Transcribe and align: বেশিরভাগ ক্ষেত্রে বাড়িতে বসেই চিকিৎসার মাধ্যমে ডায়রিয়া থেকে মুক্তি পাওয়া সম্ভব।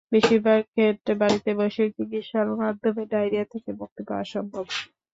বেশিরভাগ 0.11 0.61
ক্ষেত্রে 0.71 1.13
বাড়িতে 1.21 1.51
বসেই 1.59 1.91
চিকিৎসার 1.97 2.47
মাধ্যমে 2.61 3.03
ডায়রিয়া 3.11 3.45
থেকে 3.53 3.69
মুক্তি 3.79 4.01
পাওয়া 4.07 4.25
সম্ভব। 4.33 4.65